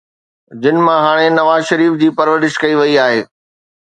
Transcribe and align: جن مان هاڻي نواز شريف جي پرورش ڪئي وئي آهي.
جن 0.61 0.75
مان 0.85 0.97
هاڻي 1.07 1.27
نواز 1.39 1.67
شريف 1.71 1.99
جي 2.03 2.09
پرورش 2.21 2.57
ڪئي 2.65 2.73
وئي 2.81 2.97
آهي. 3.05 3.21